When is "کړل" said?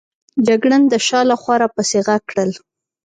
2.29-2.51